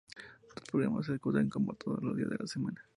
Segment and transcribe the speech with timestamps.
[0.55, 1.47] Dos programas se ejecutan
[1.77, 2.83] todos los días de la semana.